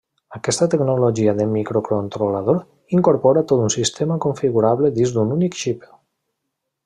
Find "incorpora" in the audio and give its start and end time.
2.99-3.45